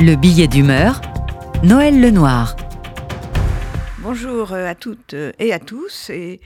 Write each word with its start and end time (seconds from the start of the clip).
Le 0.00 0.14
billet 0.14 0.46
d'humeur, 0.46 1.00
Noël 1.64 2.00
Lenoir. 2.00 2.54
Bonjour 4.10 4.54
euh, 4.54 4.66
à 4.66 4.74
toutes 4.74 5.12
euh, 5.12 5.32
et 5.38 5.52
à 5.52 5.58
tous. 5.58 6.08
Et 6.08 6.40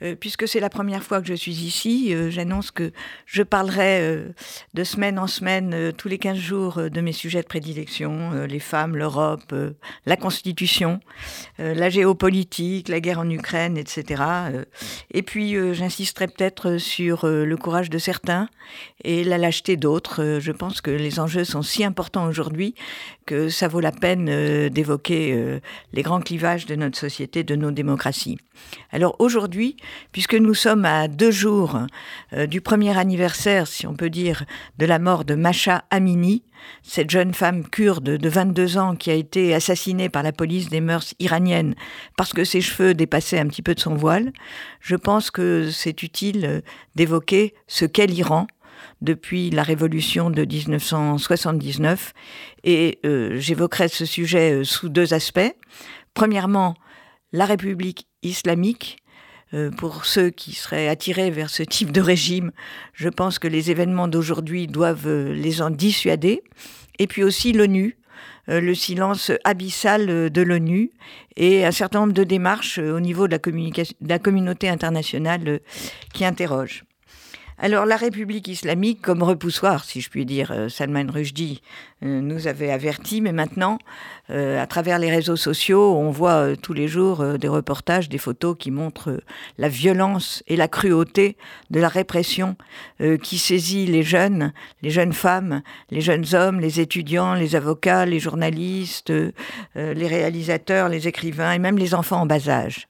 euh, 0.00 0.14
puisque 0.18 0.48
c'est 0.48 0.60
la 0.60 0.70
première 0.70 1.02
fois 1.02 1.20
que 1.20 1.28
je 1.28 1.34
suis 1.34 1.52
ici, 1.52 2.14
j'annonce 2.30 2.70
que 2.70 2.90
je 3.26 3.42
parlerai 3.42 4.24
de 4.72 4.84
semaine 4.84 5.18
en 5.18 5.26
semaine, 5.26 5.92
tous 5.96 6.08
les 6.08 6.18
15 6.18 6.38
jours, 6.38 6.74
de 6.90 7.00
mes 7.02 7.12
sujets 7.12 7.42
de 7.42 7.46
prédilection 7.46 8.46
les 8.46 8.58
femmes, 8.58 8.96
l'Europe, 8.96 9.54
la 10.06 10.16
Constitution, 10.16 11.00
la 11.58 11.88
géopolitique, 11.88 12.88
la 12.88 13.00
guerre 13.00 13.20
en 13.20 13.30
Ukraine, 13.30 13.76
etc. 13.76 14.22
Et 15.12 15.22
puis 15.22 15.54
j'insisterai 15.74 16.26
peut-être 16.26 16.78
sur 16.78 17.26
le 17.26 17.56
courage 17.56 17.90
de 17.90 17.98
certains 17.98 18.48
et 19.04 19.22
la 19.22 19.38
lâcheté 19.38 19.76
d'autres. 19.76 20.38
Je 20.40 20.52
pense 20.52 20.80
que 20.80 20.90
les 20.90 21.20
enjeux 21.20 21.44
sont 21.44 21.62
si 21.62 21.84
importants 21.84 22.26
aujourd'hui 22.26 22.74
que 23.24 23.48
ça 23.48 23.68
vaut 23.68 23.80
la 23.80 23.92
peine 23.92 24.68
d'évoquer 24.68 25.60
les 25.92 26.02
grands 26.02 26.20
clivages 26.20 26.66
de 26.66 26.74
notre 26.74 27.01
de 27.02 27.56
nos 27.56 27.70
démocraties. 27.70 28.38
Alors 28.90 29.16
aujourd'hui, 29.18 29.76
puisque 30.12 30.34
nous 30.34 30.54
sommes 30.54 30.84
à 30.84 31.08
deux 31.08 31.30
jours 31.30 31.78
euh, 32.32 32.46
du 32.46 32.60
premier 32.60 32.96
anniversaire, 32.96 33.66
si 33.66 33.86
on 33.86 33.94
peut 33.94 34.10
dire, 34.10 34.44
de 34.78 34.86
la 34.86 34.98
mort 34.98 35.24
de 35.24 35.34
Masha 35.34 35.84
Amini, 35.90 36.44
cette 36.82 37.10
jeune 37.10 37.34
femme 37.34 37.68
kurde 37.68 38.16
de 38.16 38.28
22 38.28 38.78
ans 38.78 38.94
qui 38.94 39.10
a 39.10 39.14
été 39.14 39.52
assassinée 39.52 40.08
par 40.08 40.22
la 40.22 40.32
police 40.32 40.68
des 40.68 40.80
mœurs 40.80 41.14
iraniennes 41.18 41.74
parce 42.16 42.32
que 42.32 42.44
ses 42.44 42.60
cheveux 42.60 42.94
dépassaient 42.94 43.40
un 43.40 43.48
petit 43.48 43.62
peu 43.62 43.74
de 43.74 43.80
son 43.80 43.94
voile, 43.94 44.32
je 44.80 44.94
pense 44.94 45.30
que 45.30 45.70
c'est 45.70 46.02
utile 46.02 46.44
euh, 46.44 46.60
d'évoquer 46.94 47.54
ce 47.66 47.84
qu'est 47.84 48.06
l'Iran 48.06 48.46
depuis 49.00 49.50
la 49.50 49.62
révolution 49.62 50.30
de 50.30 50.44
1979 50.44 52.12
et 52.64 53.00
euh, 53.04 53.38
j'évoquerai 53.38 53.88
ce 53.88 54.04
sujet 54.04 54.62
sous 54.64 54.88
deux 54.88 55.14
aspects. 55.14 55.54
Premièrement, 56.14 56.74
la 57.32 57.46
République 57.46 58.06
islamique. 58.22 58.98
Euh, 59.54 59.70
pour 59.70 60.06
ceux 60.06 60.30
qui 60.30 60.52
seraient 60.52 60.88
attirés 60.88 61.30
vers 61.30 61.50
ce 61.50 61.62
type 61.62 61.92
de 61.92 62.00
régime, 62.00 62.52
je 62.94 63.10
pense 63.10 63.38
que 63.38 63.48
les 63.48 63.70
événements 63.70 64.08
d'aujourd'hui 64.08 64.66
doivent 64.66 65.06
euh, 65.06 65.34
les 65.34 65.60
en 65.60 65.68
dissuader. 65.68 66.42
Et 66.98 67.06
puis 67.06 67.22
aussi 67.22 67.52
l'ONU, 67.52 67.98
euh, 68.48 68.62
le 68.62 68.74
silence 68.74 69.30
abyssal 69.44 70.30
de 70.30 70.42
l'ONU 70.42 70.90
et 71.36 71.66
un 71.66 71.70
certain 71.70 72.00
nombre 72.00 72.14
de 72.14 72.24
démarches 72.24 72.78
au 72.78 73.00
niveau 73.00 73.28
de 73.28 73.32
la, 73.32 73.38
de 73.38 74.08
la 74.08 74.18
communauté 74.18 74.70
internationale 74.70 75.60
qui 76.14 76.24
interrogent. 76.24 76.84
Alors 77.64 77.86
la 77.86 77.94
République 77.94 78.48
islamique, 78.48 79.00
comme 79.00 79.22
repoussoir, 79.22 79.84
si 79.84 80.00
je 80.00 80.10
puis 80.10 80.26
dire, 80.26 80.50
euh, 80.50 80.68
Salman 80.68 81.06
Rushdie 81.08 81.62
euh, 82.02 82.20
nous 82.20 82.48
avait 82.48 82.72
averti, 82.72 83.20
mais 83.20 83.30
maintenant, 83.30 83.78
euh, 84.30 84.60
à 84.60 84.66
travers 84.66 84.98
les 84.98 85.08
réseaux 85.08 85.36
sociaux, 85.36 85.94
on 85.96 86.10
voit 86.10 86.56
tous 86.56 86.72
les 86.72 86.88
jours 86.88 87.24
des 87.38 87.46
reportages, 87.46 88.08
des 88.08 88.18
photos 88.18 88.56
qui 88.58 88.72
montrent 88.72 89.22
la 89.58 89.68
violence 89.68 90.42
et 90.48 90.56
la 90.56 90.66
cruauté 90.66 91.36
de 91.70 91.78
la 91.78 91.86
répression 91.86 92.56
qui 93.22 93.38
saisit 93.38 93.86
les 93.86 94.02
jeunes, 94.02 94.52
les 94.82 94.90
jeunes 94.90 95.12
femmes, 95.12 95.62
les 95.92 96.00
jeunes 96.00 96.26
hommes, 96.34 96.58
les 96.58 96.80
étudiants, 96.80 97.34
les 97.34 97.54
avocats, 97.54 98.06
les 98.06 98.18
journalistes, 98.18 99.12
les 99.76 100.06
réalisateurs, 100.06 100.88
les 100.88 101.06
écrivains 101.06 101.52
et 101.52 101.58
même 101.58 101.78
les 101.78 101.94
enfants 101.94 102.22
en 102.22 102.26
bas 102.26 102.48
âge. 102.48 102.88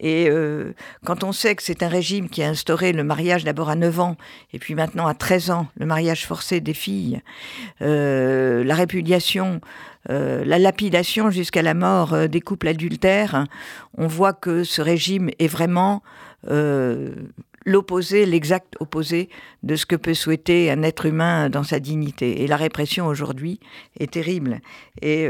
Et 0.00 0.28
euh, 0.28 0.74
quand 1.04 1.24
on 1.24 1.32
sait 1.32 1.54
que 1.54 1.62
c'est 1.62 1.82
un 1.82 1.88
régime 1.88 2.28
qui 2.28 2.42
a 2.42 2.48
instauré 2.48 2.92
le 2.92 3.04
mariage 3.04 3.44
d'abord 3.44 3.70
à 3.70 3.76
9 3.76 4.00
ans 4.00 4.16
et 4.52 4.58
puis 4.58 4.74
maintenant 4.74 5.06
à 5.06 5.14
13 5.14 5.50
ans, 5.50 5.66
le 5.78 5.86
mariage 5.86 6.26
forcé 6.26 6.60
des 6.60 6.74
filles, 6.74 7.20
euh, 7.82 8.64
la 8.64 8.74
répudiation, 8.74 9.60
euh, 10.10 10.44
la 10.44 10.58
lapidation 10.58 11.30
jusqu'à 11.30 11.62
la 11.62 11.74
mort 11.74 12.28
des 12.28 12.40
couples 12.40 12.68
adultères, 12.68 13.46
on 13.96 14.06
voit 14.06 14.32
que 14.32 14.64
ce 14.64 14.82
régime 14.82 15.30
est 15.38 15.48
vraiment 15.48 16.02
l'opposé, 17.64 18.26
l'exact 18.26 18.74
opposé 18.80 19.28
de 19.62 19.76
ce 19.76 19.86
que 19.86 19.96
peut 19.96 20.14
souhaiter 20.14 20.70
un 20.70 20.82
être 20.82 21.06
humain 21.06 21.48
dans 21.48 21.62
sa 21.62 21.80
dignité. 21.80 22.42
Et 22.42 22.46
la 22.46 22.56
répression 22.56 23.06
aujourd'hui 23.06 23.60
est 23.98 24.12
terrible. 24.12 24.60
Et 25.02 25.28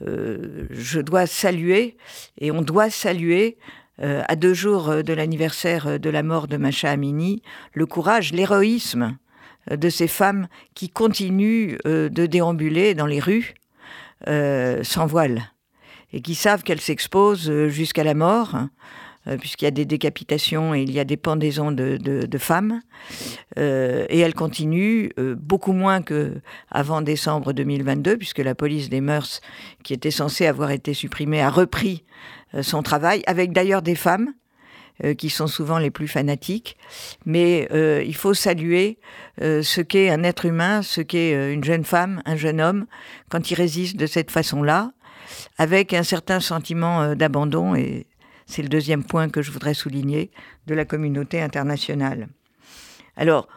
je 0.00 1.00
dois 1.00 1.26
saluer, 1.26 1.96
et 2.38 2.50
on 2.50 2.62
doit 2.62 2.90
saluer 2.90 3.58
euh, 4.02 4.22
à 4.28 4.36
deux 4.36 4.54
jours 4.54 4.88
euh, 4.88 5.02
de 5.02 5.12
l'anniversaire 5.12 5.86
euh, 5.86 5.98
de 5.98 6.08
la 6.08 6.22
mort 6.22 6.48
de 6.48 6.56
Macha 6.56 6.90
Amini, 6.90 7.42
le 7.74 7.84
courage, 7.84 8.32
l'héroïsme 8.32 9.18
de 9.70 9.90
ces 9.90 10.08
femmes 10.08 10.48
qui 10.74 10.88
continuent 10.88 11.76
de 11.84 12.26
déambuler 12.26 12.94
dans 12.94 13.06
les 13.06 13.20
rues 13.20 13.52
sans 14.26 15.06
voile 15.06 15.52
et 16.14 16.22
qui 16.22 16.34
savent 16.34 16.62
qu'elles 16.62 16.80
s'exposent 16.80 17.68
jusqu'à 17.68 18.02
la 18.02 18.14
mort, 18.14 18.56
puisqu'il 19.38 19.64
y 19.64 19.68
a 19.68 19.72
des 19.72 19.84
décapitations 19.84 20.74
et 20.74 20.82
il 20.82 20.90
y 20.90 21.00
a 21.00 21.04
des 21.04 21.16
pendaisons 21.16 21.72
de, 21.72 22.38
femmes. 22.38 22.80
et 23.56 24.18
elles 24.18 24.34
continuent 24.34 25.10
beaucoup 25.36 25.72
moins 25.72 26.02
qu'avant 26.02 27.02
décembre 27.02 27.52
2022, 27.52 28.16
puisque 28.16 28.38
la 28.38 28.54
police 28.54 28.88
des 28.88 29.00
mœurs, 29.00 29.40
qui 29.82 29.92
était 29.92 30.10
censée 30.10 30.46
avoir 30.46 30.70
été 30.70 30.94
supprimée, 30.94 31.42
a 31.42 31.50
repris 31.50 32.04
euh, 32.54 32.62
son 32.62 32.82
travail, 32.82 33.22
avec 33.26 33.52
d'ailleurs 33.52 33.82
des 33.82 33.94
femmes 33.94 34.32
euh, 35.04 35.14
qui 35.14 35.30
sont 35.30 35.46
souvent 35.46 35.78
les 35.78 35.90
plus 35.90 36.08
fanatiques. 36.08 36.76
Mais 37.24 37.68
euh, 37.72 38.02
il 38.04 38.14
faut 38.14 38.34
saluer 38.34 38.98
ce 39.40 39.80
qu'est 39.80 40.10
un 40.10 40.22
être 40.22 40.44
humain, 40.44 40.82
ce 40.82 41.00
qu'est 41.00 41.54
une 41.54 41.64
jeune 41.64 41.84
femme, 41.84 42.20
un 42.26 42.36
jeune 42.36 42.60
homme, 42.60 42.84
quand 43.30 43.50
il 43.50 43.54
résiste 43.54 43.96
de 43.96 44.04
cette 44.04 44.30
façon-là, 44.30 44.92
avec 45.56 45.94
un 45.94 46.02
certain 46.02 46.40
sentiment 46.40 47.14
d'abandon, 47.14 47.74
et 47.74 48.06
c'est 48.50 48.62
le 48.62 48.68
deuxième 48.68 49.04
point 49.04 49.28
que 49.28 49.42
je 49.42 49.50
voudrais 49.50 49.74
souligner, 49.74 50.30
de 50.66 50.74
la 50.74 50.84
communauté 50.84 51.40
internationale. 51.40 52.28
Alors, 53.16 53.48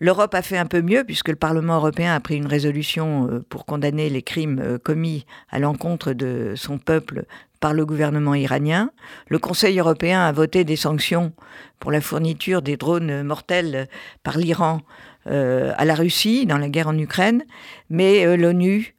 L'Europe 0.00 0.34
a 0.34 0.42
fait 0.42 0.58
un 0.58 0.66
peu 0.66 0.82
mieux 0.82 1.04
puisque 1.04 1.28
le 1.28 1.36
Parlement 1.36 1.76
européen 1.76 2.16
a 2.16 2.18
pris 2.18 2.34
une 2.34 2.48
résolution 2.48 3.44
pour 3.48 3.64
condamner 3.64 4.10
les 4.10 4.22
crimes 4.22 4.80
commis 4.82 5.24
à 5.50 5.60
l'encontre 5.60 6.12
de 6.12 6.54
son 6.56 6.78
peuple 6.78 7.26
par 7.64 7.72
le 7.72 7.86
gouvernement 7.86 8.34
iranien. 8.34 8.90
Le 9.28 9.38
Conseil 9.38 9.78
européen 9.78 10.20
a 10.20 10.32
voté 10.32 10.64
des 10.64 10.76
sanctions 10.76 11.32
pour 11.78 11.92
la 11.92 12.02
fourniture 12.02 12.60
des 12.60 12.76
drones 12.76 13.22
mortels 13.22 13.88
par 14.22 14.36
l'Iran 14.36 14.80
euh, 15.26 15.72
à 15.78 15.86
la 15.86 15.94
Russie 15.94 16.44
dans 16.44 16.58
la 16.58 16.68
guerre 16.68 16.88
en 16.88 16.98
Ukraine, 16.98 17.42
mais 17.88 18.26
euh, 18.26 18.36
l'ONU 18.36 18.90
euh, 18.90 18.93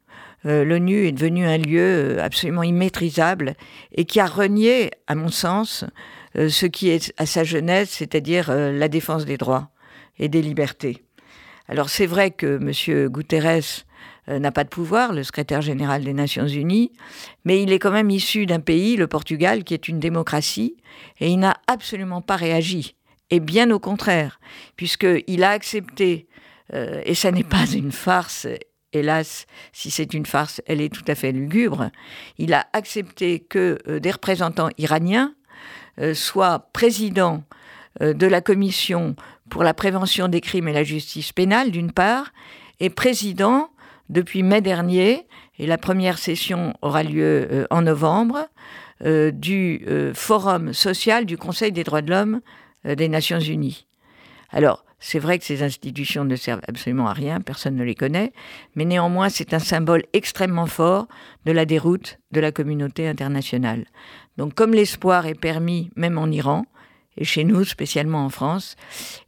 l'ONU 0.45 1.07
est 1.07 1.11
devenu 1.11 1.45
un 1.45 1.57
lieu 1.57 2.21
absolument 2.21 2.63
immaîtrisable 2.63 3.55
et 3.93 4.05
qui 4.05 4.19
a 4.19 4.25
renié, 4.25 4.91
à 5.07 5.15
mon 5.15 5.29
sens, 5.29 5.83
ce 6.35 6.65
qui 6.65 6.89
est 6.89 7.13
à 7.17 7.25
sa 7.25 7.43
jeunesse, 7.43 7.89
c'est-à-dire 7.89 8.53
la 8.53 8.87
défense 8.87 9.25
des 9.25 9.37
droits 9.37 9.69
et 10.19 10.29
des 10.29 10.41
libertés. 10.41 11.03
Alors 11.67 11.89
c'est 11.89 12.05
vrai 12.05 12.31
que 12.31 12.59
M. 12.61 13.09
Guterres 13.09 13.83
euh, 14.29 14.39
n'a 14.39 14.51
pas 14.51 14.63
de 14.63 14.69
pouvoir, 14.69 15.13
le 15.13 15.23
secrétaire 15.23 15.61
général 15.61 16.03
des 16.03 16.13
Nations 16.13 16.47
Unies, 16.47 16.91
mais 17.43 17.61
il 17.61 17.71
est 17.71 17.79
quand 17.79 17.91
même 17.91 18.09
issu 18.09 18.45
d'un 18.45 18.59
pays, 18.59 18.95
le 18.95 19.07
Portugal, 19.07 19.63
qui 19.63 19.73
est 19.73 19.87
une 19.87 19.99
démocratie, 19.99 20.75
et 21.19 21.29
il 21.29 21.37
n'a 21.37 21.57
absolument 21.67 22.21
pas 22.21 22.35
réagi. 22.35 22.95
Et 23.29 23.39
bien 23.39 23.69
au 23.71 23.79
contraire, 23.79 24.39
puisqu'il 24.75 25.43
a 25.43 25.51
accepté, 25.51 26.27
euh, 26.73 27.01
et 27.05 27.13
ça 27.13 27.31
n'est 27.31 27.43
pas 27.43 27.67
une 27.67 27.91
farce, 27.91 28.47
hélas, 28.95 29.45
si 29.73 29.91
c'est 29.91 30.13
une 30.13 30.25
farce, 30.25 30.61
elle 30.65 30.81
est 30.81 30.93
tout 30.93 31.03
à 31.07 31.15
fait 31.15 31.31
lugubre, 31.31 31.89
il 32.37 32.53
a 32.53 32.67
accepté 32.73 33.39
que 33.39 33.77
euh, 33.87 33.99
des 33.99 34.11
représentants 34.11 34.69
iraniens 34.77 35.33
soient 36.13 36.67
présidents 36.73 37.45
de 38.01 38.27
la 38.27 38.41
commission 38.41 39.15
pour 39.49 39.63
la 39.63 39.73
prévention 39.73 40.27
des 40.27 40.41
crimes 40.41 40.67
et 40.67 40.73
la 40.73 40.83
justice 40.83 41.31
pénale, 41.31 41.71
d'une 41.71 41.93
part, 41.93 42.33
et 42.81 42.89
président 42.89 43.69
depuis 44.09 44.43
mai 44.43 44.61
dernier, 44.61 45.25
et 45.57 45.65
la 45.65 45.77
première 45.77 46.17
session 46.17 46.73
aura 46.81 47.03
lieu 47.03 47.47
euh, 47.51 47.65
en 47.69 47.81
novembre, 47.81 48.47
euh, 49.03 49.31
du 49.31 49.83
euh, 49.87 50.13
Forum 50.13 50.73
social 50.73 51.25
du 51.25 51.37
Conseil 51.37 51.71
des 51.71 51.83
droits 51.83 52.01
de 52.01 52.11
l'homme 52.11 52.41
des 52.83 53.09
Nations 53.09 53.39
Unies. 53.39 53.87
Alors, 54.51 54.85
c'est 54.99 55.19
vrai 55.19 55.37
que 55.37 55.45
ces 55.45 55.61
institutions 55.61 56.25
ne 56.25 56.35
servent 56.35 56.61
absolument 56.67 57.07
à 57.07 57.13
rien, 57.13 57.41
personne 57.41 57.75
ne 57.75 57.83
les 57.83 57.95
connaît, 57.95 58.31
mais 58.75 58.85
néanmoins 58.85 59.29
c'est 59.29 59.53
un 59.53 59.59
symbole 59.59 60.03
extrêmement 60.13 60.65
fort 60.65 61.07
de 61.45 61.51
la 61.51 61.65
déroute 61.65 62.17
de 62.31 62.39
la 62.39 62.51
communauté 62.51 63.07
internationale. 63.07 63.85
Donc 64.37 64.55
comme 64.55 64.73
l'espoir 64.73 65.25
est 65.27 65.39
permis 65.39 65.91
même 65.95 66.17
en 66.17 66.27
Iran, 66.27 66.65
et 67.17 67.23
chez 67.23 67.43
nous, 67.43 67.63
spécialement 67.63 68.25
en 68.25 68.29
France, 68.29 68.75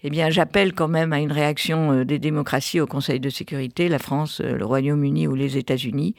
eh 0.03 0.09
bien, 0.09 0.29
j'appelle 0.29 0.73
quand 0.73 0.89
même 0.89 1.13
à 1.13 1.19
une 1.19 1.31
réaction 1.31 1.93
euh, 1.93 2.05
des 2.05 2.19
démocraties 2.19 2.81
au 2.81 2.87
Conseil 2.87 3.19
de 3.19 3.29
sécurité, 3.29 3.87
la 3.87 3.99
France, 3.99 4.41
euh, 4.43 4.57
le 4.57 4.65
Royaume-Uni 4.65 5.27
ou 5.27 5.35
les 5.35 5.57
États-Unis. 5.57 6.13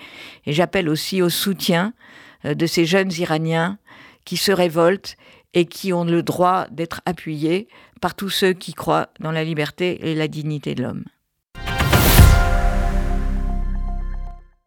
Et 0.46 0.52
j'appelle 0.52 0.88
aussi 0.88 1.20
au 1.20 1.28
soutien 1.28 1.92
euh, 2.44 2.54
de 2.54 2.66
ces 2.66 2.86
jeunes 2.86 3.12
Iraniens 3.18 3.78
qui 4.24 4.36
se 4.36 4.52
révoltent 4.52 5.16
et 5.54 5.66
qui 5.66 5.92
ont 5.92 6.04
le 6.04 6.22
droit 6.22 6.66
d'être 6.70 7.00
appuyés 7.06 7.68
par 8.00 8.14
tous 8.14 8.30
ceux 8.30 8.52
qui 8.52 8.74
croient 8.74 9.08
dans 9.20 9.32
la 9.32 9.44
liberté 9.44 10.10
et 10.10 10.14
la 10.14 10.28
dignité 10.28 10.74
de 10.74 10.82
l'homme. 10.82 11.04